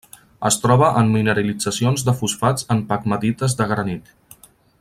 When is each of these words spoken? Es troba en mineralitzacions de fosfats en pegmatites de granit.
Es 0.49 0.55
troba 0.61 0.87
en 1.01 1.11
mineralitzacions 1.15 2.05
de 2.09 2.17
fosfats 2.23 2.69
en 2.77 2.83
pegmatites 2.93 3.59
de 3.61 3.73
granit. 3.75 4.13